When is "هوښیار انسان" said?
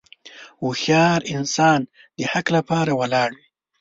0.61-1.79